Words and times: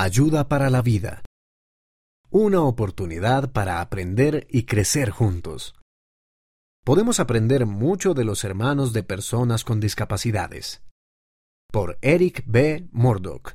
Ayuda 0.00 0.46
para 0.46 0.70
la 0.70 0.80
vida. 0.80 1.24
Una 2.30 2.62
oportunidad 2.62 3.50
para 3.50 3.80
aprender 3.80 4.46
y 4.48 4.62
crecer 4.62 5.10
juntos. 5.10 5.74
Podemos 6.84 7.18
aprender 7.18 7.66
mucho 7.66 8.14
de 8.14 8.22
los 8.22 8.44
hermanos 8.44 8.92
de 8.92 9.02
personas 9.02 9.64
con 9.64 9.80
discapacidades. 9.80 10.82
Por 11.72 11.98
Eric 12.00 12.44
B. 12.46 12.86
Murdoch. 12.92 13.54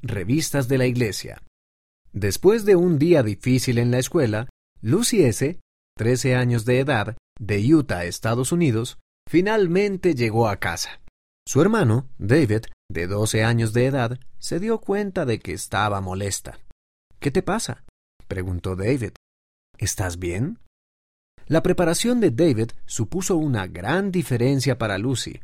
Revistas 0.00 0.66
de 0.66 0.78
la 0.78 0.86
Iglesia. 0.86 1.42
Después 2.14 2.64
de 2.64 2.74
un 2.74 2.98
día 2.98 3.22
difícil 3.22 3.76
en 3.76 3.90
la 3.90 3.98
escuela, 3.98 4.48
Lucy 4.80 5.24
S., 5.24 5.60
13 5.98 6.36
años 6.36 6.64
de 6.64 6.80
edad, 6.80 7.18
de 7.38 7.74
Utah, 7.74 8.06
Estados 8.06 8.50
Unidos, 8.50 8.96
finalmente 9.28 10.14
llegó 10.14 10.48
a 10.48 10.56
casa. 10.56 11.02
Su 11.46 11.60
hermano, 11.60 12.08
David, 12.16 12.62
de 12.92 13.06
12 13.06 13.44
años 13.44 13.72
de 13.72 13.86
edad, 13.86 14.18
se 14.38 14.60
dio 14.60 14.78
cuenta 14.80 15.24
de 15.24 15.38
que 15.38 15.52
estaba 15.52 16.00
molesta. 16.00 16.58
¿Qué 17.18 17.30
te 17.30 17.42
pasa? 17.42 17.84
preguntó 18.28 18.76
David. 18.76 19.12
¿Estás 19.78 20.18
bien? 20.18 20.58
La 21.46 21.62
preparación 21.62 22.20
de 22.20 22.30
David 22.30 22.70
supuso 22.86 23.36
una 23.36 23.66
gran 23.66 24.12
diferencia 24.12 24.78
para 24.78 24.98
Lucy. 24.98 25.40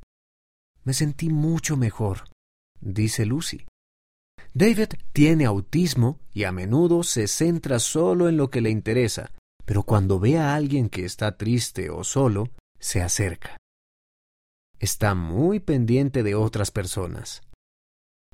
Me 0.85 0.95
sentí 0.95 1.29
mucho 1.29 1.77
mejor, 1.77 2.25
dice 2.81 3.27
Lucy. 3.27 3.67
David 4.55 4.89
tiene 5.13 5.45
autismo 5.45 6.19
y 6.33 6.45
a 6.45 6.53
menudo 6.53 7.03
se 7.03 7.29
centra 7.29 7.79
solo 7.79 8.29
en 8.29 8.37
lo 8.37 8.49
que 8.49 8.61
le 8.61 8.71
interesa, 8.71 9.33
pero 9.65 9.83
cuando 9.83 10.19
ve 10.19 10.39
a 10.39 10.55
alguien 10.55 10.89
que 10.89 11.05
está 11.05 11.37
triste 11.37 11.91
o 11.91 12.05
solo, 12.05 12.49
se 12.79 13.03
acerca 13.03 13.58
está 14.79 15.15
muy 15.15 15.61
pendiente 15.61 16.23
de 16.23 16.35
otras 16.35 16.71
personas. 16.71 17.43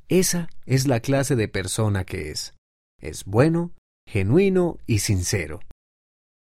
Esa 0.08 0.48
es 0.66 0.86
la 0.86 1.00
clase 1.00 1.36
de 1.36 1.48
persona 1.48 2.04
que 2.04 2.30
es. 2.30 2.54
Es 3.00 3.24
bueno, 3.24 3.72
genuino 4.06 4.78
y 4.86 4.98
sincero. 4.98 5.60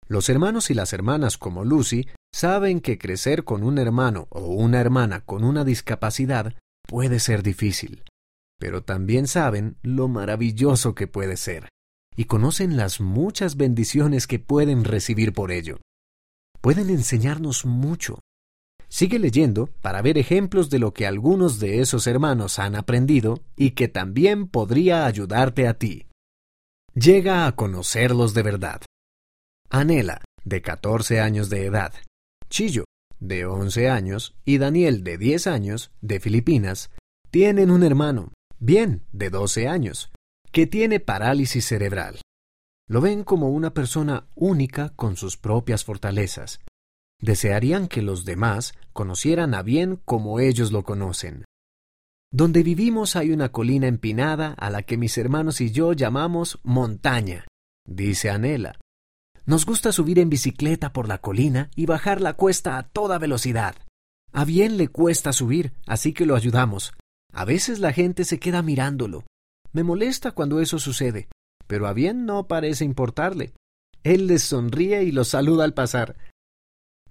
Los 0.07 0.29
hermanos 0.29 0.69
y 0.69 0.73
las 0.73 0.93
hermanas 0.93 1.37
como 1.37 1.63
Lucy 1.63 2.07
saben 2.33 2.79
que 2.79 2.97
crecer 2.97 3.43
con 3.43 3.63
un 3.63 3.77
hermano 3.77 4.27
o 4.29 4.41
una 4.41 4.79
hermana 4.79 5.21
con 5.21 5.43
una 5.43 5.63
discapacidad 5.63 6.53
puede 6.87 7.19
ser 7.19 7.43
difícil, 7.43 8.03
pero 8.59 8.83
también 8.83 9.27
saben 9.27 9.77
lo 9.81 10.07
maravilloso 10.07 10.93
que 10.93 11.07
puede 11.07 11.37
ser, 11.37 11.69
y 12.15 12.25
conocen 12.25 12.77
las 12.77 13.01
muchas 13.01 13.57
bendiciones 13.57 14.27
que 14.27 14.37
pueden 14.39 14.83
recibir 14.83 15.33
por 15.33 15.51
ello. 15.51 15.79
Pueden 16.61 16.89
enseñarnos 16.89 17.65
mucho, 17.65 18.19
Sigue 18.95 19.19
leyendo 19.19 19.67
para 19.81 20.01
ver 20.01 20.17
ejemplos 20.17 20.69
de 20.69 20.79
lo 20.79 20.93
que 20.93 21.05
algunos 21.05 21.59
de 21.59 21.81
esos 21.81 22.07
hermanos 22.07 22.59
han 22.59 22.77
aprendido 22.77 23.43
y 23.57 23.71
que 23.71 23.89
también 23.89 24.47
podría 24.47 25.05
ayudarte 25.05 25.67
a 25.67 25.73
ti. 25.73 26.05
Llega 26.93 27.45
a 27.45 27.57
conocerlos 27.57 28.33
de 28.33 28.43
verdad. 28.43 28.81
Anela, 29.69 30.21
de 30.45 30.61
14 30.61 31.19
años 31.19 31.49
de 31.49 31.65
edad, 31.65 31.93
Chillo, 32.49 32.85
de 33.19 33.45
11 33.45 33.89
años, 33.89 34.33
y 34.45 34.59
Daniel, 34.59 35.03
de 35.03 35.17
10 35.17 35.47
años, 35.47 35.91
de 35.99 36.21
Filipinas, 36.21 36.89
tienen 37.31 37.71
un 37.71 37.83
hermano, 37.83 38.31
bien, 38.59 39.03
de 39.11 39.29
12 39.29 39.67
años, 39.67 40.09
que 40.53 40.67
tiene 40.67 41.01
parálisis 41.01 41.65
cerebral. 41.65 42.21
Lo 42.87 43.01
ven 43.01 43.25
como 43.25 43.49
una 43.49 43.73
persona 43.73 44.29
única 44.35 44.93
con 44.95 45.17
sus 45.17 45.35
propias 45.35 45.83
fortalezas, 45.83 46.61
desearían 47.21 47.87
que 47.87 48.01
los 48.01 48.25
demás 48.25 48.73
conocieran 48.93 49.53
a 49.53 49.61
bien 49.61 49.99
como 50.05 50.39
ellos 50.39 50.71
lo 50.71 50.83
conocen. 50.83 51.45
Donde 52.31 52.63
vivimos 52.63 53.15
hay 53.15 53.31
una 53.31 53.51
colina 53.51 53.87
empinada 53.87 54.53
a 54.53 54.69
la 54.69 54.83
que 54.83 54.97
mis 54.97 55.17
hermanos 55.17 55.61
y 55.61 55.71
yo 55.71 55.93
llamamos 55.93 56.59
montaña, 56.63 57.45
dice 57.85 58.29
Anela. 58.29 58.77
Nos 59.45 59.65
gusta 59.65 59.91
subir 59.91 60.19
en 60.19 60.29
bicicleta 60.29 60.91
por 60.91 61.07
la 61.07 61.19
colina 61.19 61.69
y 61.75 61.85
bajar 61.85 62.19
la 62.19 62.33
cuesta 62.33 62.77
a 62.77 62.83
toda 62.83 63.19
velocidad. 63.19 63.75
A 64.33 64.43
bien 64.43 64.77
le 64.77 64.87
cuesta 64.87 65.33
subir, 65.33 65.73
así 65.85 66.13
que 66.13 66.25
lo 66.25 66.35
ayudamos. 66.35 66.93
A 67.31 67.45
veces 67.45 67.79
la 67.79 67.93
gente 67.93 68.25
se 68.25 68.39
queda 68.39 68.61
mirándolo. 68.61 69.23
Me 69.71 69.83
molesta 69.83 70.31
cuando 70.31 70.59
eso 70.61 70.79
sucede, 70.79 71.27
pero 71.67 71.87
a 71.87 71.93
bien 71.93 72.25
no 72.25 72.47
parece 72.47 72.85
importarle. 72.85 73.53
Él 74.03 74.27
les 74.27 74.43
sonríe 74.43 75.03
y 75.03 75.11
los 75.11 75.29
saluda 75.29 75.63
al 75.63 75.73
pasar. 75.73 76.15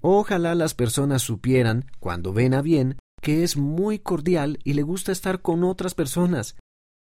Ojalá 0.06 0.54
las 0.54 0.74
personas 0.74 1.22
supieran, 1.22 1.86
cuando 1.98 2.34
ven 2.34 2.52
a 2.52 2.60
bien, 2.60 2.98
que 3.22 3.42
es 3.42 3.56
muy 3.56 3.98
cordial 3.98 4.58
y 4.62 4.74
le 4.74 4.82
gusta 4.82 5.12
estar 5.12 5.40
con 5.40 5.64
otras 5.64 5.94
personas. 5.94 6.56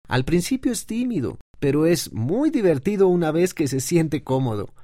Al 0.08 0.24
principio 0.24 0.72
es 0.72 0.86
tímido, 0.86 1.40
pero 1.60 1.88
es 1.88 2.14
muy 2.14 2.52
divertido 2.52 3.08
una 3.08 3.32
vez 3.32 3.56
que 3.56 3.68
se 3.68 3.80
siente 3.80 4.24
cómodo. 4.24 4.76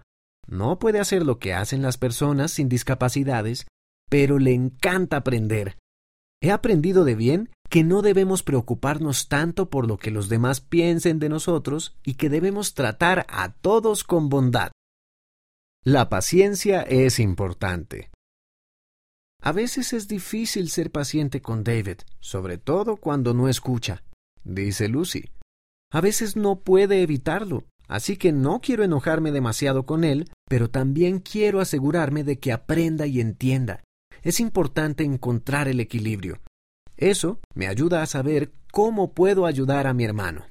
No 0.48 0.80
puede 0.80 1.00
hacer 1.00 1.24
lo 1.24 1.38
que 1.38 1.54
hacen 1.54 1.84
las 1.84 2.00
personas 2.00 2.50
sin 2.50 2.70
discapacidades, 2.70 3.68
pero 4.10 4.40
le 4.40 4.56
encanta 4.56 5.18
aprender. 5.18 5.78
He 6.42 6.50
aprendido 6.50 7.04
de 7.04 7.14
bien 7.14 7.52
que 7.70 7.84
no 7.84 8.02
debemos 8.02 8.42
preocuparnos 8.42 9.28
tanto 9.28 9.70
por 9.70 9.88
lo 9.88 9.98
que 9.98 10.10
los 10.10 10.28
demás 10.28 10.60
piensen 10.60 11.20
de 11.20 11.30
nosotros 11.30 11.96
y 12.04 12.16
que 12.16 12.32
debemos 12.32 12.74
tratar 12.74 13.28
a 13.30 13.54
todos 13.54 14.04
con 14.04 14.30
bondad. 14.30 14.72
La 15.86 16.10
paciencia 16.10 16.82
es 16.82 17.20
importante. 17.20 18.10
A 19.42 19.52
veces 19.52 19.94
es 19.94 20.08
difícil 20.08 20.70
ser 20.70 20.92
paciente 20.92 21.42
con 21.42 21.64
David, 21.64 22.00
sobre 22.20 22.58
todo 22.58 22.98
cuando 22.98 23.34
no 23.34 23.48
escucha, 23.48 24.04
dice 24.44 24.88
Lucy. 24.90 25.30
A 25.92 26.02
veces 26.02 26.36
no 26.36 26.60
puede 26.60 27.02
evitarlo, 27.02 27.64
así 27.88 28.18
que 28.18 28.32
no 28.34 28.60
quiero 28.60 28.84
enojarme 28.84 29.32
demasiado 29.32 29.86
con 29.86 30.04
él, 30.04 30.30
pero 30.50 30.70
también 30.70 31.20
quiero 31.20 31.62
asegurarme 31.62 32.24
de 32.24 32.40
que 32.40 32.52
aprenda 32.52 33.06
y 33.06 33.22
entienda. 33.22 33.84
Es 34.24 34.40
importante 34.40 35.04
encontrar 35.04 35.68
el 35.68 35.80
equilibrio. 35.80 36.42
Eso 36.98 37.40
me 37.54 37.68
ayuda 37.68 38.02
a 38.02 38.08
saber 38.08 38.52
cómo 38.72 39.14
puedo 39.14 39.46
ayudar 39.46 39.88
a 39.88 39.94
mi 39.94 40.04
hermano. 40.04 40.46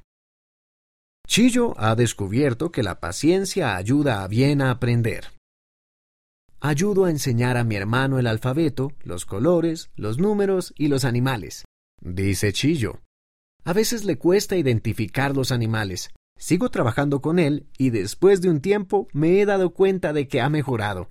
Chillo 1.27 1.75
ha 1.77 1.97
descubierto 1.97 2.71
que 2.71 2.83
la 2.83 3.01
paciencia 3.01 3.77
ayuda 3.77 4.23
a 4.23 4.29
bien 4.29 4.63
a 4.63 4.71
aprender. 4.71 5.33
Ayudo 6.61 7.05
a 7.05 7.11
enseñar 7.11 7.57
a 7.57 7.65
mi 7.65 7.75
hermano 7.75 8.19
el 8.19 8.27
alfabeto, 8.27 8.93
los 9.03 9.27
colores, 9.27 9.91
los 9.97 10.19
números 10.19 10.73
y 10.77 10.89
los 10.89 11.05
animales. 11.05 11.65
Dice 12.01 12.53
Chillo. 12.53 13.01
A 13.65 13.73
veces 13.73 14.05
le 14.05 14.17
cuesta 14.17 14.57
identificar 14.57 15.35
los 15.35 15.51
animales. 15.51 16.11
Sigo 16.39 16.71
trabajando 16.71 17.21
con 17.21 17.39
él 17.39 17.67
y 17.77 17.91
después 17.91 18.41
de 18.41 18.49
un 18.49 18.61
tiempo 18.61 19.09
me 19.13 19.41
he 19.41 19.47
dado 19.47 19.71
cuenta 19.71 20.13
de 20.13 20.29
que 20.29 20.41
ha 20.41 20.49
mejorado. 20.49 21.11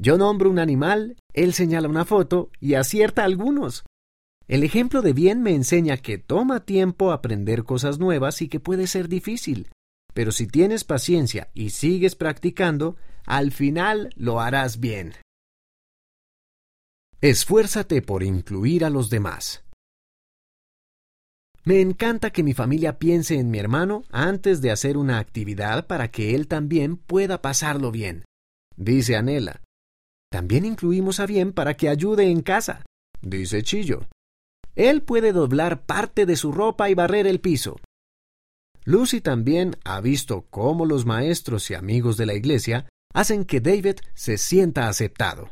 Yo 0.00 0.18
nombro 0.18 0.50
un 0.50 0.58
animal, 0.58 1.16
él 1.32 1.54
señala 1.54 1.88
una 1.88 2.04
foto 2.04 2.50
y 2.60 2.74
acierta 2.74 3.24
algunos. 3.24 3.84
El 4.48 4.62
ejemplo 4.62 5.02
de 5.02 5.12
bien 5.12 5.42
me 5.42 5.54
enseña 5.54 5.96
que 5.96 6.18
toma 6.18 6.64
tiempo 6.64 7.10
aprender 7.10 7.64
cosas 7.64 7.98
nuevas 7.98 8.42
y 8.42 8.48
que 8.48 8.60
puede 8.60 8.86
ser 8.86 9.08
difícil. 9.08 9.68
Pero 10.14 10.30
si 10.30 10.46
tienes 10.46 10.84
paciencia 10.84 11.50
y 11.52 11.70
sigues 11.70 12.14
practicando, 12.14 12.96
al 13.24 13.50
final 13.50 14.10
lo 14.14 14.40
harás 14.40 14.78
bien. 14.78 15.14
Esfuérzate 17.20 18.02
por 18.02 18.22
incluir 18.22 18.84
a 18.84 18.90
los 18.90 19.10
demás. 19.10 19.64
Me 21.64 21.80
encanta 21.80 22.30
que 22.30 22.44
mi 22.44 22.54
familia 22.54 23.00
piense 23.00 23.40
en 23.40 23.50
mi 23.50 23.58
hermano 23.58 24.04
antes 24.12 24.60
de 24.60 24.70
hacer 24.70 24.96
una 24.96 25.18
actividad 25.18 25.88
para 25.88 26.12
que 26.12 26.36
él 26.36 26.46
también 26.46 26.96
pueda 26.96 27.42
pasarlo 27.42 27.90
bien, 27.90 28.24
dice 28.76 29.16
Anela. 29.16 29.62
También 30.30 30.64
incluimos 30.64 31.18
a 31.18 31.26
Bien 31.26 31.52
para 31.52 31.74
que 31.74 31.88
ayude 31.88 32.30
en 32.30 32.42
casa, 32.42 32.84
dice 33.20 33.64
Chillo. 33.64 34.06
Él 34.76 35.02
puede 35.02 35.32
doblar 35.32 35.84
parte 35.86 36.26
de 36.26 36.36
su 36.36 36.52
ropa 36.52 36.90
y 36.90 36.94
barrer 36.94 37.26
el 37.26 37.40
piso. 37.40 37.76
Lucy 38.84 39.20
también 39.20 39.76
ha 39.84 40.00
visto 40.00 40.46
cómo 40.48 40.86
los 40.86 41.06
maestros 41.06 41.70
y 41.70 41.74
amigos 41.74 42.16
de 42.16 42.26
la 42.26 42.34
iglesia 42.34 42.88
hacen 43.12 43.44
que 43.44 43.60
David 43.60 43.96
se 44.14 44.38
sienta 44.38 44.88
aceptado. 44.88 45.50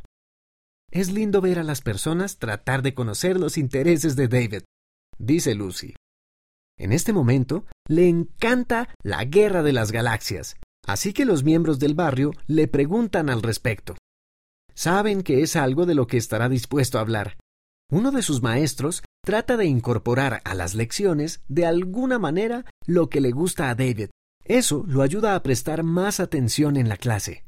Es 0.92 1.10
lindo 1.10 1.40
ver 1.40 1.58
a 1.58 1.64
las 1.64 1.80
personas 1.80 2.38
tratar 2.38 2.82
de 2.82 2.94
conocer 2.94 3.40
los 3.40 3.58
intereses 3.58 4.14
de 4.14 4.28
David, 4.28 4.62
dice 5.18 5.54
Lucy. 5.54 5.94
En 6.78 6.92
este 6.92 7.12
momento 7.12 7.64
le 7.88 8.08
encanta 8.08 8.94
la 9.02 9.24
guerra 9.24 9.62
de 9.62 9.72
las 9.72 9.90
galaxias, 9.90 10.56
así 10.86 11.12
que 11.12 11.24
los 11.24 11.42
miembros 11.42 11.78
del 11.78 11.94
barrio 11.94 12.32
le 12.46 12.68
preguntan 12.68 13.30
al 13.30 13.42
respecto. 13.42 13.96
Saben 14.74 15.22
que 15.22 15.42
es 15.42 15.56
algo 15.56 15.86
de 15.86 15.94
lo 15.94 16.06
que 16.06 16.18
estará 16.18 16.48
dispuesto 16.48 16.98
a 16.98 17.00
hablar. 17.00 17.38
Uno 17.90 18.10
de 18.10 18.22
sus 18.22 18.42
maestros 18.42 19.02
trata 19.24 19.56
de 19.56 19.66
incorporar 19.66 20.40
a 20.44 20.54
las 20.54 20.74
lecciones 20.74 21.42
de 21.48 21.66
alguna 21.66 22.18
manera 22.18 22.64
lo 22.86 23.08
que 23.08 23.20
le 23.20 23.32
gusta 23.32 23.70
a 23.70 23.74
David. 23.74 24.10
Eso 24.44 24.84
lo 24.86 25.02
ayuda 25.02 25.34
a 25.34 25.42
prestar 25.42 25.82
más 25.82 26.20
atención 26.20 26.76
en 26.76 26.88
la 26.88 26.96
clase. 26.96 27.44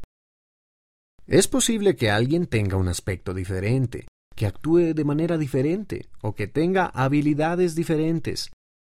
Es 1.27 1.47
posible 1.49 1.97
que 1.97 2.11
alguien 2.11 2.47
tenga 2.47 2.77
un 2.77 2.89
aspecto 2.89 3.35
diferente, 3.35 4.07
que 4.35 4.47
actúe 4.47 4.95
de 4.95 5.05
manera 5.05 5.37
diferente 5.39 6.09
o 6.23 6.35
que 6.35 6.47
tenga 6.47 6.87
habilidades 6.87 7.75
diferentes, 7.75 8.51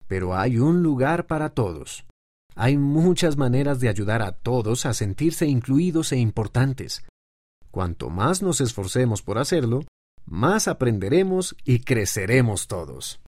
pero 0.07 0.35
hay 0.35 0.57
un 0.57 0.83
lugar 0.83 1.27
para 1.27 1.49
todos. 1.49 2.05
Hay 2.55 2.77
muchas 2.77 3.37
maneras 3.37 3.79
de 3.79 3.89
ayudar 3.89 4.21
a 4.21 4.31
todos 4.31 4.85
a 4.85 4.93
sentirse 4.93 5.45
incluidos 5.45 6.11
e 6.11 6.17
importantes. 6.17 7.05
Cuanto 7.71 8.09
más 8.09 8.41
nos 8.41 8.61
esforcemos 8.61 9.21
por 9.21 9.37
hacerlo, 9.37 9.85
más 10.27 10.67
aprenderemos 10.67 11.55
y 11.63 11.79
creceremos 11.79 12.67
todos. 12.67 13.19